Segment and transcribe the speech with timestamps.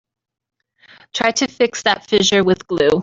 [1.13, 2.89] Try to fix that fissure with glue.